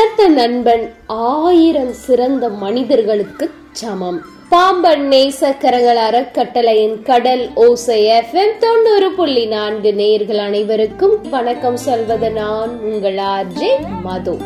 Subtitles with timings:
[0.00, 4.20] சிறந்த நண்பன் ஆயிரம் சிறந்த மனிதர்களுக்கு சமம்.
[4.48, 13.14] பாம்பன் நேசக்கரங்கள் அறக்கட்டளையின் கடல் ஓசை எஃப்எம் தொண்ணூறு புள்ளி நான்கு நேர்கள் அனைவருக்கும் வணக்கம் சொல்வது நான் உங்கள்
[13.14, 14.36] ஆர்ஜே மது.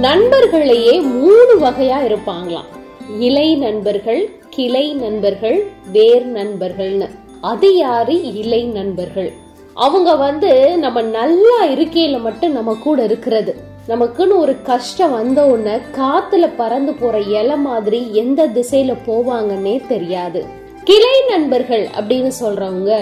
[0.00, 2.70] நண்பர்களையே மூணு வகையா இருப்பாங்களாம்.
[3.18, 7.08] இலை நண்பர்கள் கிளை நண்பர்கள் வேர் நண்பர்கள்னு.
[7.40, 8.34] அது யாரு?
[8.34, 9.41] இலை நண்பர்கள்.
[9.74, 13.56] அவங்க வந்து நம்ம நல்லா இருக்கையில மட்டும் நம்ம கூட இருக்கிறது.
[13.88, 20.46] நமக்குன்னு ஒரு கஷ்டம் வந்த உடனே காத்துல பறந்து போற இலை மாதிரி எந்த திசையில போவாங்கன்னே தெரியாது.
[20.84, 22.92] கிளை நண்பர்கள் அப்படின்னு சொல்றவங்க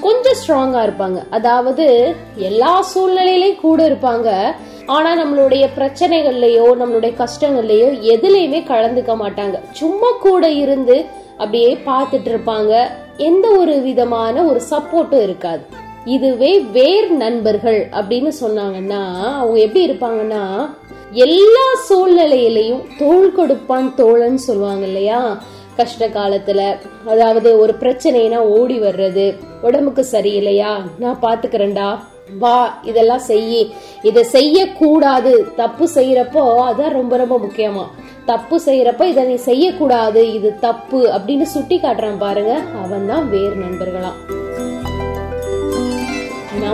[0.00, 1.22] கொஞ்சம் ஸ்ட்ராங்கா இருப்பாங்க.
[1.30, 4.54] அதாவது எல்லா சூழ்நிலையிலையும் கூட இருப்பாங்க.
[4.86, 9.60] ஆனா நம்மளுடைய பிரச்சனைகள்லயோ நம்மளுடைய கஷ்டங்கள்லயோ எதுலயுமே கலந்துக்க மாட்டாங்க.
[9.70, 12.84] சும்மா கூட இருந்து அப்படியே பார்த்துட்டு இருப்பாங்க.
[13.16, 15.82] எந்த ஒரு விதமான ஒரு சப்போர்ட்டும் இருக்காது.
[16.04, 19.02] இதுவே வேர் நண்பர்கள் அப்படின்னு சொன்னாங்கன்னா
[19.32, 20.70] அவங்க எப்படி இருப்பாங்கன்னா
[21.12, 25.42] எல்லா சூழ்நிலையிலையும் தோள் கொடுப்பான் தோழன் சொல்லுவாங்க இல்லையா?
[25.76, 30.80] கஷ்ட காலத்துல அதாவது ஒரு பிரச்சனைனா ஓடி வர்றது உடம்புக்கு சரியில்லையா?
[30.98, 31.98] நான் பாத்துக்கிறேன்டா
[32.38, 33.70] வா இதெல்லாம் செய்யி.
[34.02, 35.46] இதை செய்யக்கூடாது.
[35.56, 37.84] தப்பு செய்யறப்போ அதான் ரொம்ப ரொம்ப முக்கியமா.
[38.24, 40.32] தப்பு செய்யறப்ப இதை நீ செய்யக்கூடாது.
[40.32, 42.60] இது தப்பு அப்படின்னு சுட்டி காட்டுறான் பாருங்க.
[42.82, 44.43] அவன் தான் வேறு நண்பர்களாம்.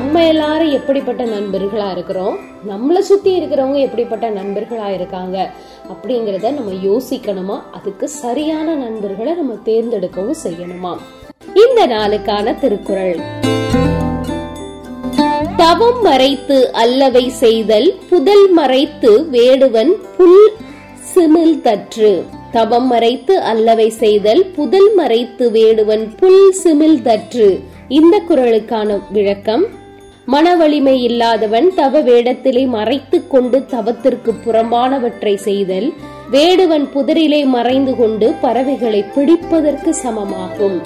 [0.00, 2.38] நம்ம எல்லாரும் எப்படிப்பட்ட நண்பர்களா இருக்கிறோம்?
[2.68, 5.50] நம்மளை சுத்தி இருக்கிறவங்க எப்படிப்பட்ட நண்பர்களா இருக்காங்க?
[5.92, 7.62] அப்படிங்கறத நம்ம யோசிக்கணுமா?
[7.72, 10.96] அதுக்கு சரியான நண்பர்களை நம்ம தேர்ந்தெடுக்கவும் செய்யணுமா?
[11.54, 13.18] இந்த நாளுக்கான திருக்குறள்.
[15.56, 20.52] தவம் மறைத்து அல்லவை செய்தல் புதல் மறைத்து வேடுவன் புல்
[21.14, 22.24] சிமில் தற்று.
[22.52, 27.60] தவம் மறைத்து அல்லவை செய்தல் புதல் மறைத்து வேடுவன் புல் சிமில் தற்று.
[27.88, 29.78] இந்த குரலுக்கான விளக்கம்
[30.26, 35.92] மன வலிமை இல்லாதவன் தவ வேடத்திலே மறைத்து கொண்டு தவத்திற்கு புறம்பானவற்றை செய்தல்
[36.30, 40.80] வேடுவன் புதரிலே மறைந்து கொண்டு பறவைகளை பிடிப்பதற்கு சமமாகும்.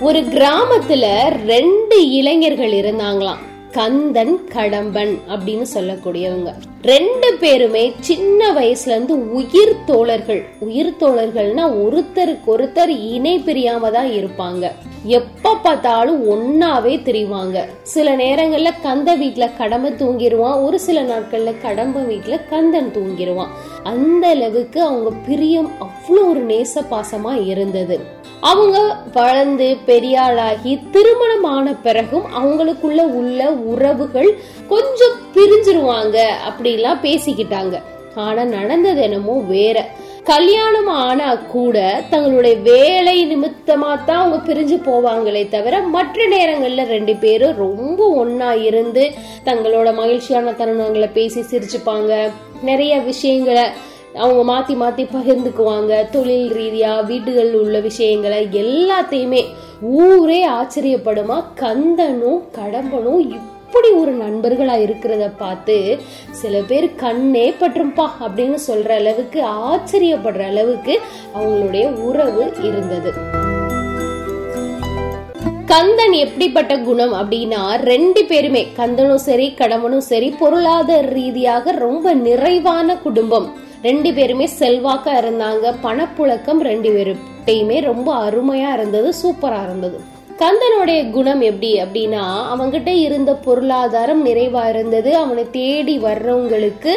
[0.00, 1.04] ஒரு கிராமத்துல
[1.44, 3.42] ரெண்டு இளைஞர்கள் இருந்தாங்களாம்.
[3.70, 6.52] கந்தன் கடம்பன் அப்படின்னு சொல்லக்கூடியவங்க.
[6.82, 10.44] ரெண்டு பேருமே சின்ன வயசுல இருந்து உயிர் தோழர்கள்.
[10.58, 14.72] உயிர் தோழர்கள்னா ஒருத்தருக்கு ஒருத்தர் இணை பிரியாம தான் இருப்பாங்க.
[15.06, 17.64] எப்ப பார்த்தாலும் ஒன்னாவே திரிவாங்க.
[17.82, 24.82] சில நேரங்கள்ல கந்த வீட்டுல கடம்ப தூங்கிடுவான் ஒரு சில நாட்கள்ல கடம்ப வீட்டுல கந்தன் தூங்கிடுவான் அந்த அளவுக்கு
[24.82, 28.00] அவங்க பிரியம் அவ்வளோ ஒரு நேச பாசமா இருந்தது.
[28.40, 34.38] அவங்க வளர்ந்து பெரியாளாகி திருமணம் ஆன பிறகும் அவங்களுக்குள்ள உள்ள உறவுகள்
[34.68, 36.18] கொஞ்சம் பிரிஞ்சிருவாங்க
[36.48, 37.82] அப்படிலாம் பேசிக்கிட்டாங்க.
[38.14, 39.90] ஆனா நடந்தது என்னமோ வேற.
[40.26, 47.56] கல்யாணம் ஆனா கூட தங்களுடைய வேலை நிமித்தமா தான் அவங்க பிரிஞ்சு போவாங்களே தவிர மற்ற நேரங்கள்ல ரெண்டு பேரும்
[47.56, 49.04] ரொம்ப ஒன்னா இருந்து
[49.44, 52.30] தங்களோட மகிழ்ச்சியான தருணங்களை பேசி சிரிச்சுப்பாங்க.
[52.62, 53.66] நிறைய விஷயங்களை
[54.14, 56.10] அவங்க மாத்தி மாத்தி பகிர்ந்துக்குவாங்க.
[56.10, 59.44] தொழில் ரீதியா வீடுகள் உள்ள விஷயங்களை எல்லாத்தையுமே
[59.80, 61.38] ஊரே ஆச்சரியப்படுமா?
[61.60, 63.22] கந்தனும் கடம்பனும்
[63.66, 65.74] இப்படி ஒரு நண்பர்களா இருக்கிறத பார்த்து
[66.40, 69.40] சில பேர் கண்ணே பற்றும்பா அப்படின்னு சொல்ற அளவுக்கு
[69.70, 70.94] ஆச்சரியப்படுற அளவுக்கு
[71.34, 73.10] அவங்களுடைய உறவு இருந்தது.
[75.72, 83.48] கந்தன் எப்படிப்பட்ட குணம் அப்படின்னா ரெண்டு பேருமே கந்தனும் சரி கடமனும் சரி பொருளாதார ரீதியாக ரொம்ப நிறைவான குடும்பம்.
[83.82, 89.98] ரெண்டு பேருமே செல்வாக்கா இருந்தாங்க பணப்புழக்கம் ரெண்டு பேருட்டையுமே ரொம்ப அருமையா இருந்தது சூப்பரா இருந்தது.
[90.38, 95.16] கந்தனுடைய குணம் எப்படி அப்படின்னா அவங்கிட்ட இருந்த பொருளாதாரம் நிறைவா இருந்தது.
[95.16, 96.92] அவனை தேடி வர்றவங்களுக்கு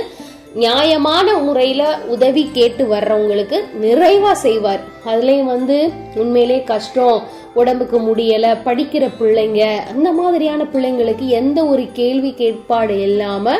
[0.54, 4.80] நியாயமான முறையில உதவி கேட்டு வர்றவங்களுக்கு நிறைவா செய்வார்.
[5.06, 7.22] அதுலயும் வந்து உண்மையிலே கஷ்டம்
[7.54, 13.56] உடம்புக்கு முடியல படிக்கிற பிள்ளைங்க அந்த மாதிரியான பிள்ளைங்களுக்கு எந்த ஒரு கேள்வி கேட்பாடு இல்லாம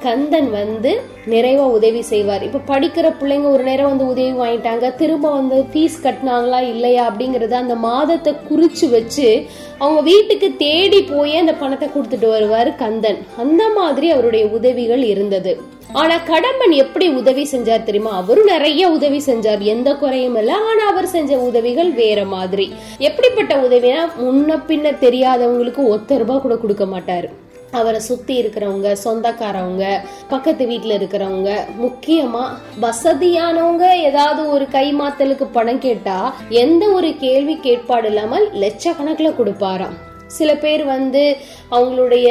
[0.00, 2.42] கந்தன் வந்து நிறைவா உதவி செய்வார்.
[2.42, 7.74] இப்ப படிக்கிற பிள்ளைங்க ஒரு நேரம் வந்து உதவி வாங்கிட்டாங்க திரும்ப வந்து ஃபீஸ் கட்டினாங்களா இல்லையா அப்படிங்கறத அந்த
[7.74, 9.44] மாதத்தை குறிச்சு வச்சு
[9.78, 13.18] அவங்க வீட்டுக்கு தேடி போய் அந்த பணத்தை கொடுத்துட்டு வருவார் கந்தன்.
[13.36, 15.72] அந்த மாதிரி அவருடைய உதவிகள் இருந்தது.
[15.92, 18.16] ஆனா கடம்பன் எப்படி உதவி செஞ்சார் தெரியுமா?
[18.16, 19.58] அவரும் நிறைய உதவி செஞ்சார்.
[19.58, 20.54] எந்த குறையும் இல்ல.
[20.54, 22.72] ஆனா அவர் செஞ்ச உதவிகள் வேற மாதிரி.
[22.98, 27.28] எப்படிப்பட்ட உதவினா முன்ன பின்ன தெரியாதவங்களுக்கு ஒத்த ரூபாய் கூட கொடுக்க மாட்டாரு.
[27.70, 32.48] அவரை சுத்தி இருக்கிறவங்க சொந்தக்காரவங்க பக்கத்து வீட்டுல இருக்கிறவங்க முக்கியமா
[32.82, 39.96] வசதியானவங்க ஏதாவது ஒரு கைமாத்தலுக்கு பணம் கேட்டா எந்த ஒரு கேள்வி கேட்பாடு இல்லாமல் லட்சக்கணக்கில் கொடுப்பாராம்.
[40.26, 41.36] சில பேர் வந்து
[41.70, 42.28] அவங்களுடைய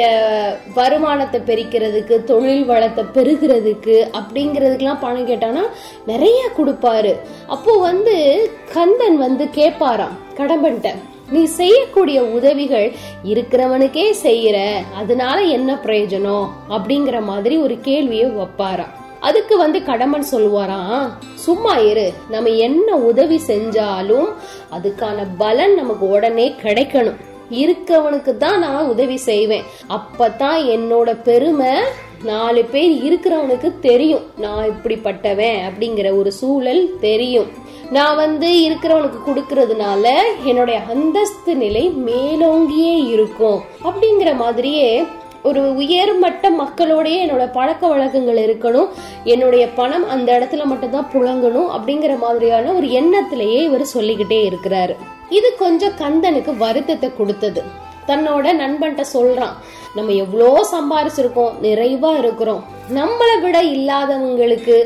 [0.74, 5.64] வருமானத்தை பெருக்கிறதுக்கு தொழில் வளத்தை பெருகிறதுக்கு அப்படிங்கிறதுக்கெல்லாம் பணம் கேட்டானா
[6.06, 7.14] நிறைய கொடுப்பாரு.
[7.46, 8.16] அப்போ வந்து
[8.74, 10.92] கந்தன் வந்து கேட்பாராம் கடம்பன்ட்ட
[11.30, 12.92] நீ செய்யக்கூடிய உதவிகள்
[13.24, 14.58] இருக்கிறவனுக்கே செய்யற
[14.94, 16.48] அதனால என்ன பிரயோஜனம்?
[16.68, 18.92] அப்படிங்கிற மாதிரி ஒரு கேள்வியை வைப்பாராம்.
[19.20, 24.28] அதுக்கு வந்து கடமன் சொல்லுவாராம் சும்மா இரு நம்ம என்ன உதவி செஞ்சாலும்
[24.76, 27.20] அதுக்கான பலன் நமக்கு உடனே கிடைக்கணும்.
[27.62, 29.66] இருக்கவனுக்கு தான் நான் உதவி செய்வேன்.
[29.88, 31.74] அப்பதான் என்னோட பெருமை
[32.24, 34.24] நாலு பேர் இருக்கிறவனுக்கு தெரியும்.
[34.38, 37.50] நான் இப்படிப்பட்டவன் அப்படிங்கிற ஒரு சூழல் தெரியும்.
[37.90, 40.04] நான் வந்து இருக்கிறவனுக்கு கொடுக்கறதுனால
[40.44, 43.60] என்னுடைய அந்தஸ்து நிலை மேலோங்கியே இருக்கும்.
[43.84, 44.88] அப்படிங்கிற மாதிரியே
[45.48, 48.88] ஒரு உயர்மட்ட மக்களோடைய என்னோட பழக்க வழக்கங்கள் இருக்கணும்.
[49.24, 54.94] என்னுடைய பணம் அந்த இடத்துல மட்டும்தான் புழங்கணும் அப்படிங்கிற மாதிரியான ஒரு எண்ணத்திலேயே இவர் சொல்லிக்கிட்டே இருக்கிறாரு.
[55.28, 57.62] இது கொஞ்சம் கந்தனுக்கு வருத்தத்தை கொடுத்தது.
[58.06, 59.54] தன்னோட நண்பன்ட்ட சொல்றான்
[59.94, 62.64] நம்ம எவ்வளோ சம்பாரிச்சிருக்கோம் நிறைவா இருக்கிறோம்.
[62.94, 64.76] நம்மளை விட இல்லாதவங்களுக்கு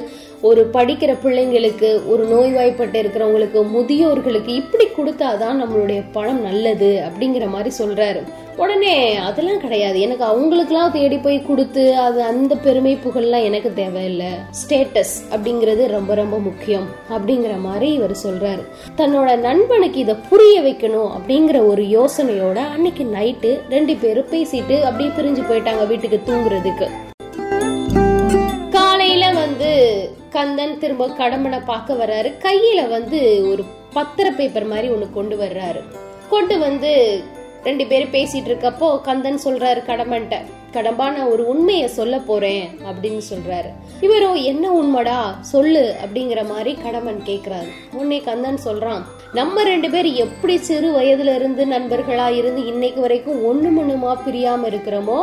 [0.41, 8.23] ஒரு படிக்கிற பிள்ளைங்களுக்கு ஒரு நோய்வாய்ப்பட்டு இருக்கிறவங்களுக்கு முதியோர்களுக்கு இப்படி கொடுத்தாதான் நம்மளுடைய பணம் நல்லது அப்படிங்கிற மாதிரி சொல்றாரு.
[8.57, 10.01] உடனே அதெல்லாம் கிடையாது.
[10.01, 14.27] எனக்கு அவங்களுக்குலாம் தேடி போய் கொடுத்து அது அந்த பெருமை புகழ்லாம் எனக்கு தேவையில்லை.
[14.51, 18.65] ஸ்டேட்டஸ் அப்படிங்கிறது ரொம்ப ரொம்ப முக்கியம் அப்படிங்கிற மாதிரி இவர் சொல்றாரு.
[18.97, 25.45] தன்னோட நண்பனுக்கு இதை புரிய வைக்கணும் அப்படிங்கிற ஒரு யோசனையோட அன்னைக்கு நைட்டு ரெண்டு பேரும் பேசிட்டு அப்படியே பிரிஞ்சு
[25.45, 26.89] போயிட்டாங்க வீட்டுக்கு தூங்குறதுக்கு.
[28.71, 29.71] காலையில வந்து
[30.31, 32.31] கந்தன் திரும்ப கடம்பனை பார்க்க வர்றாரு.
[32.45, 35.81] கையில வந்து ஒரு பத்திர பேப்பர் மாதிரி ஒண்ணு கொண்டு வர்றாரு.
[36.31, 37.21] கொண்டு வந்து
[37.63, 40.37] ரெண்டு பேரும் பேசிட்டு இருக்கப்போ கந்தன் சொல்றாரு கடம்பன்ட்ட
[40.73, 43.71] கடம்பா நான் ஒரு உண்மைய சொல்ல போறேன் அப்படின்னு சொல்றாரு.
[44.01, 45.41] இவரோ என்ன உண்மைடா?
[45.41, 47.71] சொல்லு அப்படிங்கிற மாதிரி கடம்பன் கேக்குறாரு.
[47.93, 49.03] உன்னை கந்தன் சொல்றான்
[49.33, 55.19] நம்ம ரெண்டு பேர் எப்படி சிறு வயதுல இருந்து நண்பர்களா இருந்து இன்னைக்கு வரைக்கும் ஒண்ணு மண்ணுமா பிரியாம இருக்கிறோமோ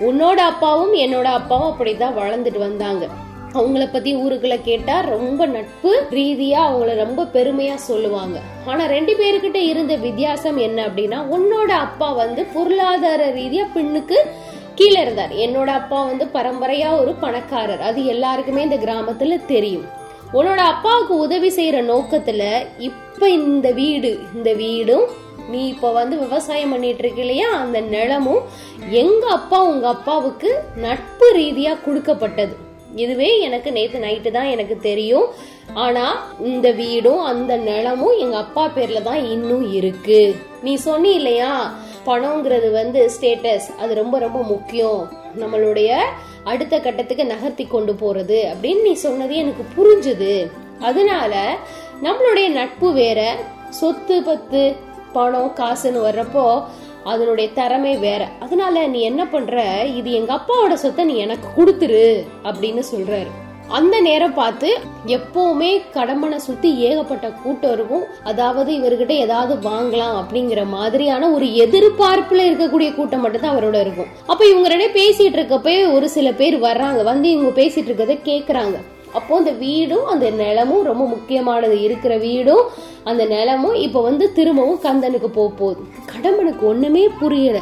[0.00, 3.06] உன்னோட அப்பாவும் என்னோட அப்பாவும் அப்படிதான் வளர்ந்துட்டு வந்தாங்க.
[3.52, 8.40] அவங்கள பத்தி ஊருக்குள்ள கேட்டா ரொம்ப நட்பு ரீதியா அவங்கள ரொம்ப பெருமையா சொல்லுவாங்க.
[8.66, 14.26] ஆனா ரெண்டு பேருக்கிட்ட இருந்த வித்தியாசம் என்ன அப்படின்னா உன்னோட அப்பா வந்து பொருளாதார ரீதியா பெண்ணுக்கு
[14.74, 15.32] கீழே இருந்தார்.
[15.32, 17.80] என்னோட அப்பா வந்து பரம்பரையா ஒரு பணக்காரர்.
[17.80, 19.84] அது எல்லாருக்குமே இந்த கிராமத்துல தெரியும்.
[20.32, 22.42] உன்னோட அப்பாவுக்கு உதவி செய்யற நோக்கத்துல
[22.78, 25.06] இப்ப இந்த வீடு இந்த வீடும்
[25.48, 27.48] நீ இப்ப வந்து விவசாயம் பண்ணிட்டு இருக்க இல்லையா?
[27.48, 28.42] அந்த நிலமும்
[28.88, 32.68] எங்க அப்பா உங்க அப்பாவுக்கு நட்பு ரீதியா கொடுக்கப்பட்டது.
[32.96, 35.26] இதுவே எனக்கு நேற்று நைட்டு தான் எனக்கு தெரியும்.
[35.74, 40.36] ஆனால் இந்த வீடும் அந்த நிலமும் எங்கள் அப்பா பேரில் தான் இன்னும் இருக்கு.
[40.62, 41.72] நீ சொன்னி இல்லையா?
[42.06, 45.12] பணங்கிறது வந்து ஸ்டேட்டஸ் அது ரொம்ப ரொம்ப முக்கியம்.
[45.40, 45.96] நம்மளுடைய
[46.44, 50.50] அடுத்த கட்டத்துக்கு நகர்த்தி கொண்டு போறது அப்படின்னு நீ சொன்னது எனக்கு புரிஞ்சுது.
[50.80, 51.56] அதனால
[52.02, 53.36] நம்மளுடைய நட்பு வேற.
[53.68, 54.76] சொத்து பத்து
[55.12, 56.62] பணம் காசுன்னு வர்றப்போ
[57.04, 58.28] அதனுடைய திறமை வேற.
[58.40, 59.84] அதனால நீ என்ன பண்ற?
[59.84, 63.26] இது எங்க அப்பாவோட சொத்தை நீ எனக்கு கொடுத்துரு அப்படின்னு சொல்றாரு.
[63.68, 68.04] அந்த நேரம் பார்த்து எப்பவுமே கடம்பனை சுத்தி ஏகப்பட்ட கூட்டம் இருக்கும்.
[68.24, 74.06] அதாவது இவர்கிட்ட ஏதாவது வாங்கலாம் அப்படிங்கிற மாதிரியான ஒரு எதிர்பார்ப்புல இருக்கக்கூடிய கூட்டம் மட்டும் தான் அவரோட இருக்கும்.
[74.26, 77.02] அப்ப இவங்க ரெண்டே பேசிட்டு இருக்கப்பே ஒரு சில பேர் வர்றாங்க.
[77.04, 78.76] வந்து இவங்க பேசிட்டு இருக்கதை கேக்குறாங்க.
[79.12, 81.82] அப்போ அந்த வீடும் அந்த நிலமும் ரொம்ப முக்கியமானது.
[81.82, 82.64] இருக்கிற வீடும்
[83.04, 85.80] அந்த நிலமும் இப்ப வந்து திரும்பவும் கந்தனுக்கு போக போகுது.
[86.12, 87.60] கடம்பனுக்கு ஒண்ணுமே புரியல.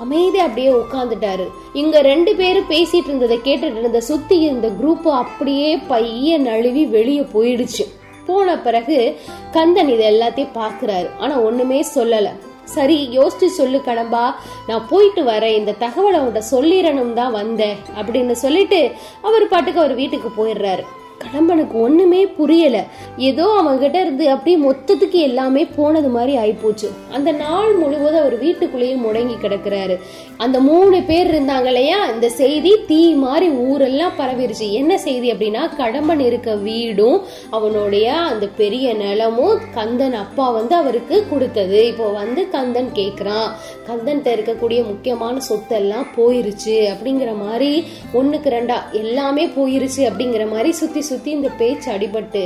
[0.00, 6.38] அமைதி அப்படியே உட்காந்துட்டாரு இங்க ரெண்டு பேரும் பேசிட்டு இருந்ததை கேட்டுட்டு இருந்த சுத்தி இருந்த குரூப் அப்படியே பைய
[6.38, 7.84] நழுவி வெளியே போயிடுச்சு.
[8.26, 9.16] போன பிறகு
[9.50, 12.32] கந்தன் இது எல்லாத்தையும் பாக்குறாரு ஆனா ஒண்ணுமே சொல்லலை.
[12.64, 14.34] சரி யோசிச்சு சொல்லு கடம்பா
[14.66, 15.56] நான் போயிட்டு வரேன்.
[15.56, 17.76] இந்த தகவலை அவன்கிட்ட சொல்லிடணும் தான் வந்தேன்.
[18.00, 20.84] அப்படின்னு சொல்லிட்டு அவர் பாட்டுக்கு அவர் வீட்டுக்கு போயிடுறாரு.
[21.22, 22.76] கடம்பனுக்கு ஒண்ணுமே புரியல.
[23.16, 26.88] ஏதோ அவன்கிட்ட இருந்து அப்படியே மொத்தத்துக்கு எல்லாமே போனது மாதிரி ஆயிப்போச்சு.
[27.12, 29.96] அந்த நாள் முழுவதும் அவர் வீட்டுக்குள்ளேயே முடங்கி கிடக்குறாரு.
[30.36, 31.98] அந்த மூணு பேர் இருந்தாங்க இல்லையா?
[32.12, 34.68] இந்த செய்தி தீ மாதிரி ஊரெல்லாம் பரவிருச்சு.
[34.70, 37.18] என்ன செய்தி அப்படின்னா கடம்பன் இருக்க வீடும்
[37.50, 41.86] அவனுடைய அந்த பெரிய நிலமும் கந்தன் அப்பா வந்து அவருக்கு கொடுத்தது.
[41.86, 43.48] இப்போ வந்து கந்தன் கேட்குறான்
[43.88, 47.84] கந்தன்கிட்ட இருக்கக்கூடிய முக்கியமான சொத்தெல்லாம் போயிருச்சு அப்படிங்கிற மாதிரி
[48.14, 52.44] ஒண்ணுக்கு ரெண்டா எல்லாமே போயிருச்சு அப்படிங்கிற மாதிரி சுத்தி சுற்றி இந்த பேச்சு அடிபட்டு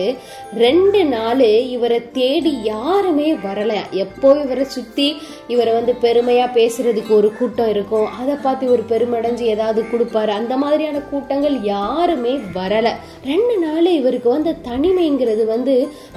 [0.64, 1.44] ரெண்டு நாள்
[1.74, 3.72] இவரை தேடி யாருமே வரல.
[4.04, 5.08] எப்போ இவரை சுற்றி
[5.54, 10.32] இவரை வந்து பெருமையாக பேசுகிறதுக்கு ஒரு கூட்டம் இருக்கும் அதை பார்த்து இவர் பெருமடைஞ்சு ஏதாவது கொடுப்பாரு.
[10.40, 12.92] அந்த மாதிரியான கூட்டங்கள் யாருமே வரலை.
[13.32, 15.76] ரெண்டு நாள் இவருக்கு வந்து தனிமைங்கிறது வந்து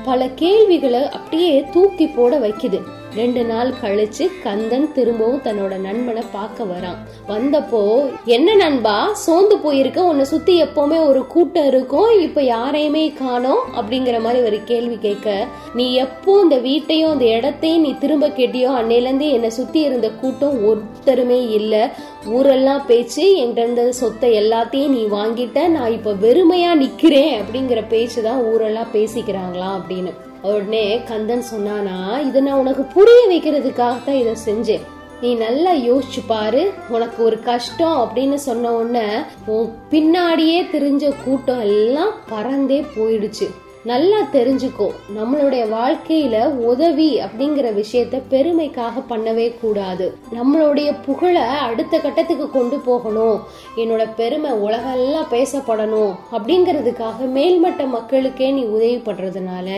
[0.10, 2.82] பல கேள்விகளை அப்படியே தூக்கி போட வைக்குது.
[3.16, 6.98] ரெண்டு நாள் கழிச்சு கந்தன் திரும்பவும் தன்னோட நண்பனை பார்க்க வரான்.
[7.28, 10.04] வந்தப்போ என்ன நண்பா சோர்ந்து போயிருக்க?
[10.04, 12.20] உன்னை சுத்தி எப்பவுமே ஒரு கூட்டம் இருக்கும்.
[12.20, 13.60] இப்ப யாரையுமே காணோம்?
[13.76, 19.02] அப்படிங்கிற மாதிரி ஒரு கேள்வி கேட்க நீ எப்போ இந்த வீட்டையும் அந்த இடத்தையும் நீ திரும்ப கேட்டியோ அன்னையில
[19.02, 21.94] இருந்து என்னை சுத்தி இருந்த கூட்டம் ஒருத்தருமே இல்ல.
[22.26, 25.68] ஊரெல்லாம் பேச்சு என்கிட்ட இருந்த சொத்தை எல்லாத்தையும் நீ வாங்கிட்ட.
[25.68, 27.42] நான் இப்ப வெறுமையா நிக்கிறேன்.
[27.42, 30.14] அப்படிங்கிற பேச்சு தான் ஊரெல்லாம் பேசிக்கிறாங்களாம் அப்படின்னு.
[30.42, 34.86] உடனே கந்தன் சொன்னானா இதை நான் உனக்கு புரிய வைக்கிறதுக்காக தான் இதை செஞ்சேன்.
[35.22, 39.08] நீ நல்லா யோசிச்சு பாரு உனக்கு ஒரு கஷ்டம் அப்படின்னு சொன்ன உடனே
[39.46, 43.48] உன் பின்னாடியே தெரிஞ்ச கூட்டம் எல்லாம் பறந்தே போயிடுச்சு.
[43.90, 44.88] நல்லா தெரிஞ்சுக்கோ.
[45.18, 46.36] நம்மளுடைய வாழ்க்கையில
[46.72, 50.06] உதவி அப்படிங்கிற விஷயத்த பெருமைக்காக பண்ணவே கூடாது.
[50.38, 53.38] நம்மளுடைய புகழை அடுத்த கட்டத்துக்கு கொண்டு போகணும்.
[53.78, 59.70] என்னோட பெருமை உலகெல்லாம் பேசப்படணும் அப்படிங்கிறதுக்காக மேல்மட்ட மக்களுக்கே நீ உதவி பண்றதுனால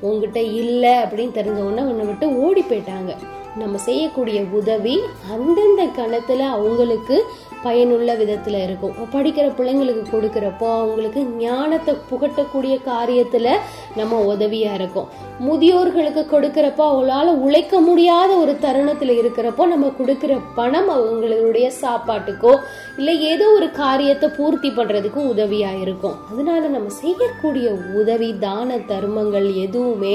[0.00, 3.12] உங்ககிட்ட இல்லை அப்படின்னு தெரிஞ்ச உடனே உன்னை விட்டு ஓடி போயிட்டாங்க.
[3.62, 4.96] நம்ம செய்யக்கூடிய உதவி
[5.34, 7.16] அந்தந்த கணத்துல அவங்களுக்கு
[7.62, 8.92] பயனுள்ள விதத்துல இருக்கும்.
[9.14, 13.54] படிக்கிற பிள்ளைங்களுக்கு கொடுக்குறப்போ அவங்களுக்கு ஞானத்தை புகட்டக்கூடிய காரியத்துல
[13.98, 15.08] நம்ம உதவியா இருக்கும்.
[15.46, 22.52] முதியோர்களுக்கு கொடுக்குறப்போ அவங்களால உழைக்க முடியாத ஒரு தருணத்துல இருக்கிறப்போ நம்ம கொடுக்கிற பணம் அவங்களுடைய சாப்பாட்டுக்கோ
[22.98, 26.16] இல்ல ஏதோ ஒரு காரியத்தை பூர்த்தி பண்றதுக்கு உதவியா இருக்கும்.
[26.32, 27.68] அதனால நம்ம செய்யக்கூடிய
[28.02, 30.14] உதவி தான தர்மங்கள் எதுவுமே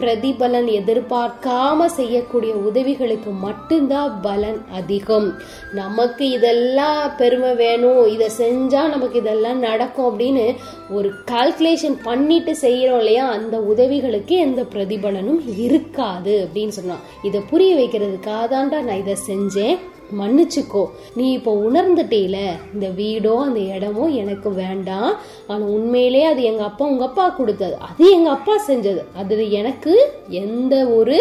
[0.00, 5.28] பிரதிபலன் எதிர்பார்க்காம செய்யக்கூடிய உதவி உதவிகளுக்கு மட்டும்தான் பலன் அதிகம்.
[5.78, 10.44] நமக்கு இதெல்லாம் பெருமை வேணும் இதை செஞ்சா நமக்கு இதெல்லாம் நடக்கும் அப்படின்னு
[10.90, 13.24] ஒரு கால்குலேஷன் பண்ணிட்டு செய்கிறோம் இல்லையா?
[13.38, 17.02] அந்த உதவிகளுக்கு எந்த பிரதிபலனும் இருக்காது அப்படின்னு சொன்னான்.
[17.22, 19.76] இதை புரிய வைக்கிறதுக்காக தான்டா நான் இதை செஞ்சேன்.
[20.20, 20.82] மன்னிச்சுக்கோ.
[21.14, 22.38] நீ இப்போ உணர்ந்துட்டேல
[22.74, 25.12] இந்த வீடோ அந்த இடமோ எனக்கு வேண்டாம்.
[25.46, 27.76] ஆனால் உண்மையிலே அது எங்கள் அப்பா உங்கள் அப்பா கொடுத்தது.
[27.88, 29.02] அது எங்கள் அப்பா செஞ்சது.
[29.14, 29.94] அது எனக்கு
[30.28, 31.16] எந்த ஒரு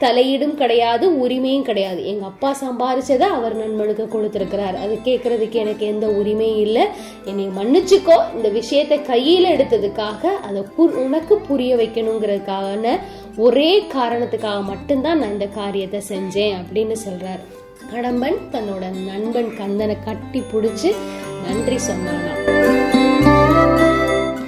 [0.00, 2.06] தலையீடும் கிடையாது உரிமையும் கிடையாது.
[2.06, 4.76] எங்க அப்பா சம்பாரிச்சதை அவர் நண்பனுக்கு கொடுத்திருக்கிறார்.
[4.76, 6.86] அது கேட்கறதுக்கு எனக்கு எந்த உரிமையும் இல்லை.
[7.24, 8.34] என்னை மன்னிச்சுக்கோ.
[8.34, 12.98] இந்த விஷயத்தை கையில எடுத்ததுக்காக அதை பு- உனக்கு புரிய வைக்கணுங்கிறதுக்கான
[13.36, 17.54] ஒரே காரணத்துக்காக மட்டும்தான் நான் இந்த காரியத்தை செஞ்சேன் அப்படின்னு சொல்கிறார்
[17.92, 20.94] கடம்பன் தன்னோட நண்பன் கந்தனை கட்டி பிடிச்சி
[21.46, 22.54] நன்றி சொன்னாங்க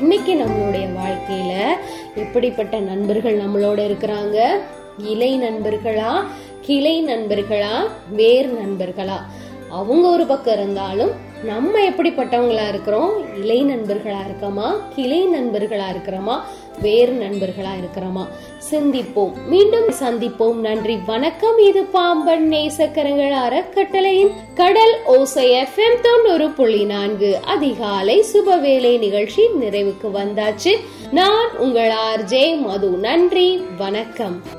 [0.01, 1.67] இன்னைக்கு நம்மளுடைய வாழ்க்கையில
[2.15, 4.59] எப்படிப்பட்ட நண்பர்கள் நம்மளோட இருக்கிறாங்க?
[4.99, 6.25] இலை நண்பர்களா?
[6.61, 7.89] கிளை நண்பர்களா?
[8.11, 9.17] வேர் நண்பர்களா?
[9.71, 11.11] அவங்க ஒரு பக்கம் இருந்தாலும்
[11.45, 13.37] நம்ம எப்படிப்பட்டவங்களா இருக்கிறோம்?
[13.37, 14.79] இலை நண்பர்களா இருக்கோமா?
[14.95, 16.41] கிளை நண்பர்களா இருக்கிறோமா?
[16.83, 18.27] வேறு நண்பர்களா இருக்கிறோமா?
[18.71, 19.33] சிந்திப்போம்.
[19.47, 20.55] மீண்டும் சந்திப்போம்.
[20.55, 20.99] நன்றி.
[21.07, 21.59] வணக்கம்.
[21.59, 27.39] இது பாம்பன் நேசக்கரங்கள் அறக்கட்டளையின் கடல் ஓசை எஃப்எம் தொண்ணூறு புள்ளி நான்கு.
[27.45, 30.77] அதிகாலை சுபவேளை நிகழ்ச்சி நிறைவுக்கு வந்தாச்சு.
[31.11, 32.89] நான் உங்கள் ஆர்ஜே மது.
[32.89, 33.63] நன்றி.
[33.79, 34.58] வணக்கம்.